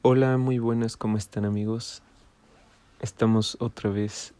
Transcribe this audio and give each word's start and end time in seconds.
Hola, 0.00 0.38
muy 0.38 0.60
buenas, 0.60 0.96
¿cómo 0.96 1.16
están 1.16 1.44
amigos? 1.44 2.02
Estamos 3.00 3.56
otra 3.58 3.90
vez 3.90 4.32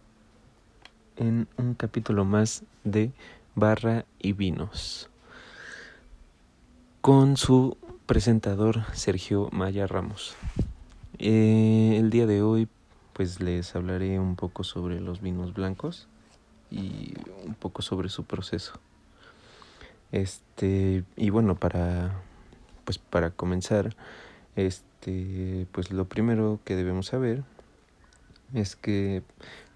en 1.17 1.49
un 1.57 1.75
capítulo 1.75 2.25
más 2.25 2.63
de 2.84 3.11
Barra 3.57 4.05
y 4.21 4.34
Vinos 4.34 5.10
con 7.00 7.36
su 7.36 7.76
presentador 8.07 8.84
Sergio 8.93 9.48
Maya 9.50 9.89
Ramos. 9.89 10.36
Eh, 11.18 11.96
el 11.98 12.11
día 12.11 12.29
de 12.29 12.40
hoy 12.40 12.68
pues 13.12 13.40
les 13.40 13.75
hablaré 13.75 14.20
un 14.20 14.36
poco 14.36 14.62
sobre 14.62 15.00
los 15.00 15.20
vinos 15.20 15.54
blancos 15.54 16.06
y 16.70 17.14
un 17.45 17.54
poco 17.54 17.82
sobre 17.82 18.11
su 18.11 18.22
proceso. 18.22 18.75
Este, 20.12 21.02
y 21.16 21.30
bueno, 21.30 21.56
para 21.56 22.12
pues 22.84 22.98
para 22.98 23.32
comenzar, 23.32 23.96
este, 24.56 25.66
pues 25.72 25.90
lo 25.90 26.07
primero 26.07 26.61
que 26.64 26.76
debemos 26.76 27.06
saber 27.06 27.44
es 28.54 28.76
que 28.76 29.22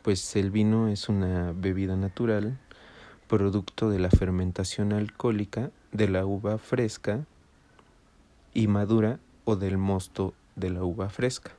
pues 0.02 0.34
el 0.36 0.50
vino 0.50 0.88
es 0.88 1.08
una 1.08 1.52
bebida 1.52 1.96
natural 1.96 2.58
producto 3.28 3.88
de 3.88 3.98
la 3.98 4.10
fermentación 4.10 4.92
alcohólica 4.92 5.70
de 5.92 6.08
la 6.08 6.27
uva 6.27 6.58
fresca 6.58 7.24
y 8.52 8.66
madura 8.66 9.18
o 9.44 9.56
del 9.56 9.78
mosto 9.78 10.34
de 10.56 10.70
la 10.70 10.84
uva 10.84 11.08
fresca. 11.08 11.52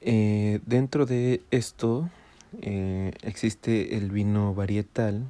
Eh, 0.00 0.60
dentro 0.66 1.06
de 1.06 1.42
esto 1.50 2.08
eh, 2.60 3.12
existe 3.22 3.96
el 3.96 4.10
vino 4.10 4.54
varietal, 4.54 5.24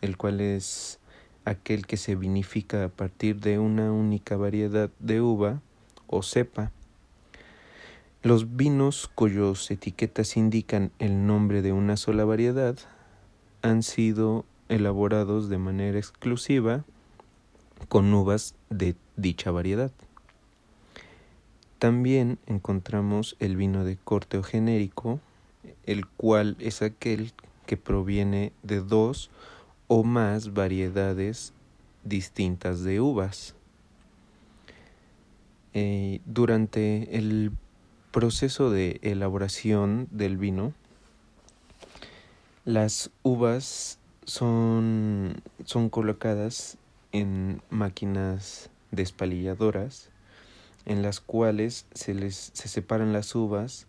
el 0.00 0.16
cual 0.16 0.40
es 0.40 0.98
aquel 1.44 1.86
que 1.86 1.96
se 1.96 2.14
vinifica 2.14 2.84
a 2.84 2.88
partir 2.88 3.40
de 3.40 3.58
una 3.58 3.92
única 3.92 4.36
variedad 4.36 4.90
de 4.98 5.20
uva 5.20 5.60
o 6.06 6.22
cepa. 6.22 6.72
Los 8.22 8.56
vinos 8.56 9.10
cuyos 9.14 9.70
etiquetas 9.70 10.36
indican 10.36 10.90
el 10.98 11.26
nombre 11.26 11.62
de 11.62 11.72
una 11.72 11.96
sola 11.96 12.24
variedad 12.24 12.76
han 13.62 13.82
sido 13.82 14.44
elaborados 14.68 15.48
de 15.48 15.58
manera 15.58 15.98
exclusiva 15.98 16.84
con 17.88 18.12
uvas 18.12 18.54
de 18.68 18.94
dicha 19.16 19.50
variedad. 19.50 19.90
También 21.78 22.38
encontramos 22.46 23.36
el 23.40 23.56
vino 23.56 23.84
de 23.84 23.96
corte 23.96 24.36
o 24.36 24.42
genérico, 24.42 25.18
el 25.86 26.06
cual 26.06 26.56
es 26.60 26.82
aquel 26.82 27.32
que 27.64 27.78
proviene 27.78 28.52
de 28.62 28.80
dos 28.80 29.30
o 29.92 30.04
más 30.04 30.54
variedades 30.54 31.52
distintas 32.04 32.84
de 32.84 33.00
uvas. 33.00 33.56
Eh, 35.74 36.20
durante 36.26 37.18
el 37.18 37.50
proceso 38.12 38.70
de 38.70 39.00
elaboración 39.02 40.06
del 40.12 40.36
vino, 40.36 40.74
las 42.64 43.10
uvas 43.24 43.98
son, 44.26 45.42
son 45.64 45.90
colocadas 45.90 46.78
en 47.10 47.60
máquinas 47.68 48.70
despalilladoras 48.92 50.08
en 50.86 51.02
las 51.02 51.18
cuales 51.18 51.86
se 51.94 52.14
les 52.14 52.52
se 52.54 52.68
separan 52.68 53.12
las 53.12 53.34
uvas 53.34 53.88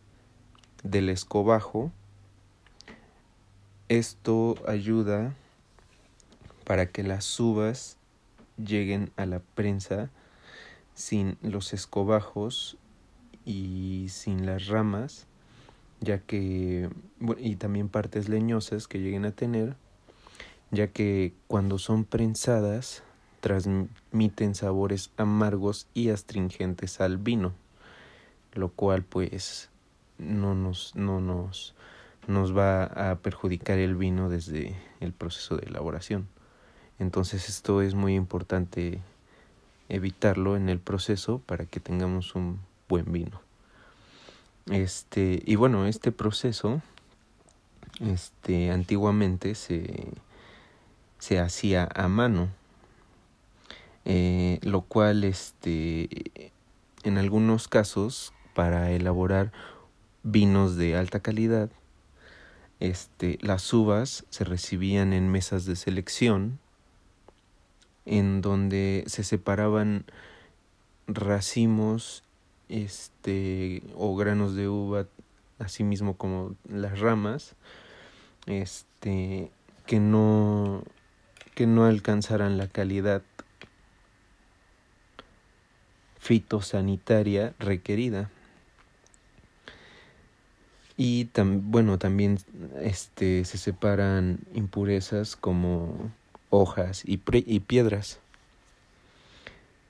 del 0.82 1.10
escobajo. 1.10 1.92
Esto 3.88 4.56
ayuda 4.68 5.36
para 6.72 6.90
que 6.90 7.04
las 7.04 7.38
uvas 7.38 7.98
lleguen 8.56 9.12
a 9.18 9.26
la 9.26 9.42
prensa 9.42 10.10
sin 10.94 11.38
los 11.42 11.74
escobajos 11.74 12.78
y 13.44 14.06
sin 14.08 14.46
las 14.46 14.68
ramas, 14.68 15.28
ya 16.00 16.20
que 16.20 16.90
y 17.40 17.58
también 17.58 17.90
partes 17.90 18.30
leñosas 18.30 18.88
que 18.88 19.00
lleguen 19.00 19.26
a 19.26 19.34
tener, 19.34 19.76
ya 20.72 20.88
que 20.88 21.34
cuando 21.48 21.78
son 21.78 22.06
prensadas 22.06 23.04
transmiten 23.42 24.56
sabores 24.56 25.12
amargos 25.18 25.88
y 25.94 26.08
astringentes 26.08 27.02
al 27.02 27.18
vino, 27.18 27.52
lo 28.54 28.70
cual 28.70 29.04
pues 29.04 29.70
no 30.18 30.56
nos 30.56 30.96
no 30.96 31.20
nos 31.20 31.76
nos 32.30 32.58
va 32.58 32.86
a 32.86 33.18
perjudicar 33.18 33.78
el 33.78 33.98
vino 33.98 34.30
desde 34.30 34.78
el 35.02 35.12
proceso 35.12 35.58
de 35.58 35.68
elaboración. 35.68 36.30
Entonces 37.02 37.50
esto 37.50 37.82
es 37.82 37.96
muy 37.96 38.14
importante 38.14 39.00
evitarlo 39.90 40.56
en 40.56 40.70
el 40.70 40.78
proceso 40.78 41.40
para 41.40 41.66
que 41.66 41.80
tengamos 41.80 42.36
un 42.36 42.60
buen 42.88 43.12
vino. 43.12 43.42
Este, 44.68 45.42
y 45.44 45.56
bueno, 45.56 45.88
este 45.88 46.12
proceso 46.12 46.80
este 48.00 48.70
antiguamente 48.70 49.56
se 49.56 50.10
se 51.18 51.40
hacía 51.40 51.90
a 51.94 52.08
mano. 52.08 52.50
Eh, 54.06 54.60
lo 54.62 54.82
cual 54.82 55.24
este 55.24 56.52
en 57.04 57.18
algunos 57.18 57.68
casos 57.68 58.32
para 58.54 58.92
elaborar 58.92 59.52
vinos 60.22 60.76
de 60.76 60.96
alta 60.96 61.20
calidad 61.20 61.70
este 62.80 63.38
las 63.42 63.72
uvas 63.74 64.26
se 64.32 64.44
recibían 64.44 65.14
en 65.14 65.32
mesas 65.32 65.66
de 65.66 65.76
selección 65.76 66.60
en 68.06 68.42
donde 68.42 69.04
se 69.08 69.24
separaban 69.24 70.06
racimos 71.08 72.24
este 72.70 73.84
o 73.96 74.16
granos 74.16 74.56
de 74.56 74.70
uva 74.70 75.06
así 75.60 75.84
mismo 75.84 76.16
como 76.16 76.56
las 76.70 77.00
ramas 77.00 77.56
este 78.46 79.52
que 79.86 80.00
no 80.00 80.84
que 81.56 81.68
no 81.68 81.86
alcanzaran 81.86 82.58
la 82.58 82.68
calidad 82.68 83.22
fitosanitaria 86.20 87.54
requerida. 87.60 88.30
Y 90.98 91.30
bueno 91.36 91.98
también 91.98 92.38
este 92.80 93.44
se 93.44 93.58
separan 93.58 94.40
impurezas 94.54 95.36
como 95.36 96.12
hojas 96.52 97.04
y, 97.04 97.20
y 97.34 97.60
piedras. 97.62 98.20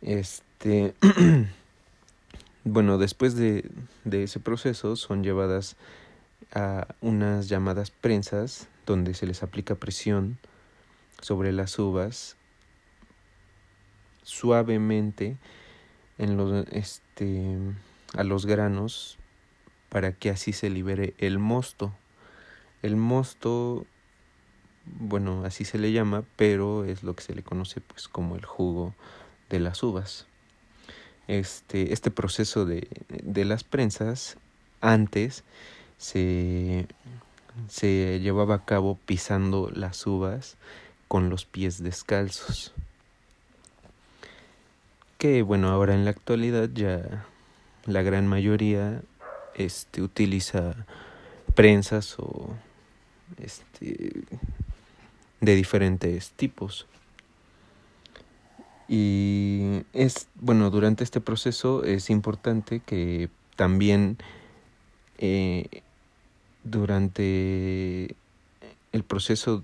Este, 0.02 0.94
bueno, 2.64 2.98
después 2.98 3.36
de, 3.36 3.70
de 4.06 4.24
ese 4.24 4.40
proceso 4.40 4.96
son 4.96 5.24
llevadas 5.24 5.76
a 6.54 6.88
unas 7.02 7.50
llamadas 7.50 7.92
prensas 7.92 8.68
donde 8.86 9.14
se 9.14 9.28
les 9.28 9.44
aplica 9.44 9.76
presión 9.76 10.38
sobre 11.22 11.52
las 11.52 11.78
uvas 11.78 12.36
suavemente 14.24 15.38
en 16.18 16.38
los 16.38 16.68
este 16.72 17.58
a 18.16 18.24
los 18.24 18.46
granos 18.46 19.18
para 19.90 20.14
que 20.14 20.30
así 20.30 20.54
se 20.54 20.70
libere 20.70 21.14
el 21.18 21.38
mosto. 21.38 21.94
El 22.82 22.96
mosto 22.96 23.86
bueno, 24.86 25.44
así 25.46 25.66
se 25.66 25.78
le 25.78 25.92
llama, 25.92 26.24
pero 26.36 26.86
es 26.86 27.04
lo 27.04 27.16
que 27.16 27.24
se 27.24 27.36
le 27.36 27.44
conoce 27.44 27.82
pues 27.82 28.08
como 28.08 28.36
el 28.36 28.46
jugo 28.46 28.94
de 29.50 29.60
las 29.60 29.84
uvas. 29.84 30.28
Este, 31.28 31.94
este 31.94 32.12
proceso 32.12 32.66
de, 32.66 32.88
de 33.24 33.46
las 33.46 33.64
prensas 33.64 34.38
antes 34.82 35.44
se, 35.98 36.88
se 37.68 38.20
llevaba 38.20 38.56
a 38.56 38.66
cabo 38.66 38.98
pisando 39.06 39.70
las 39.74 40.06
uvas 40.08 40.58
con 41.08 41.30
los 41.30 41.46
pies 41.46 41.84
descalzos. 41.84 42.74
Que 45.18 45.44
bueno, 45.44 45.70
ahora 45.70 45.94
en 45.94 46.06
la 46.06 46.12
actualidad 46.12 46.70
ya 46.74 47.26
la 47.86 48.02
gran 48.02 48.28
mayoría 48.28 49.02
este, 49.56 50.02
utiliza 50.02 50.74
prensas 51.54 52.16
o 52.18 52.56
este, 53.38 54.24
de 55.42 55.56
diferentes 55.56 56.32
tipos. 56.32 56.88
Y 58.88 59.84
es, 59.94 60.28
bueno, 60.36 60.70
durante 60.70 61.04
este 61.04 61.22
proceso 61.22 61.84
es 61.84 62.10
importante 62.10 62.82
que 62.86 63.30
también 63.56 64.18
eh, 65.18 65.84
durante 66.64 68.16
el 68.92 69.04
proceso 69.04 69.64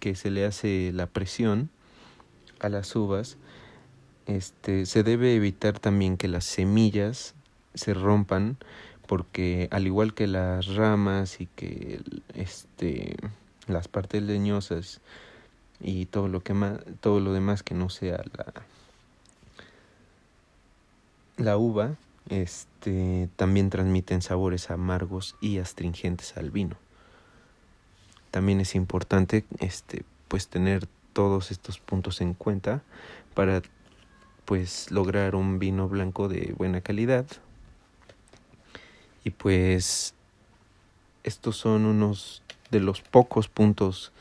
que 0.00 0.14
se 0.14 0.30
le 0.30 0.44
hace 0.44 0.92
la 0.94 1.06
presión 1.06 1.70
a 2.60 2.68
las 2.68 2.94
uvas, 2.96 3.36
este, 4.26 4.86
se 4.86 5.02
debe 5.02 5.34
evitar 5.34 5.78
también 5.78 6.16
que 6.16 6.28
las 6.28 6.44
semillas 6.44 7.34
se 7.74 7.94
rompan 7.94 8.56
porque 9.06 9.68
al 9.70 9.86
igual 9.86 10.14
que 10.14 10.26
las 10.26 10.66
ramas 10.66 11.40
y 11.40 11.46
que 11.46 12.00
este 12.34 13.16
las 13.68 13.88
partes 13.88 14.22
leñosas 14.22 15.00
y 15.80 16.06
todo 16.06 16.28
lo 16.28 16.40
que 16.40 16.54
más, 16.54 16.80
todo 17.00 17.20
lo 17.20 17.32
demás 17.32 17.62
que 17.62 17.74
no 17.74 17.88
sea 17.88 18.22
la 18.36 18.52
la 21.38 21.56
uva 21.56 21.96
este, 22.28 23.28
también 23.36 23.70
transmiten 23.70 24.20
sabores 24.20 24.70
amargos 24.70 25.36
y 25.40 25.58
astringentes 25.58 26.36
al 26.36 26.50
vino. 26.50 26.76
También 28.30 28.60
es 28.60 28.74
importante 28.74 29.44
este, 29.60 30.04
pues 30.28 30.48
tener 30.48 30.86
todos 31.14 31.50
estos 31.50 31.78
puntos 31.78 32.20
en 32.20 32.34
cuenta 32.34 32.82
para 33.34 33.62
pues 34.44 34.90
lograr 34.90 35.34
un 35.34 35.58
vino 35.58 35.88
blanco 35.88 36.28
de 36.28 36.54
buena 36.56 36.80
calidad. 36.80 37.26
Y 39.24 39.30
pues 39.30 40.14
estos 41.22 41.56
son 41.56 41.86
unos 41.86 42.42
de 42.70 42.80
los 42.80 43.00
pocos 43.00 43.48
puntos 43.48 44.12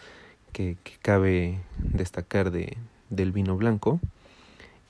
que, 0.54 0.78
cabe 1.02 1.60
destacar 1.78 2.52
de, 2.52 2.78
del 3.10 3.32
vino 3.32 3.56
blanco. 3.58 4.00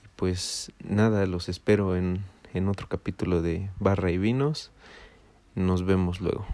Y 0.04 0.08
pues 0.16 0.72
nada, 0.84 1.26
los 1.26 1.50
espero 1.50 1.96
en, 1.96 2.24
en 2.54 2.68
otro 2.68 2.88
capítulo 2.88 3.42
de 3.42 3.70
Barra 3.80 4.12
y 4.12 4.18
Vinos. 4.18 4.72
Nos 5.56 5.86
vemos 5.86 6.22
luego. 6.22 6.46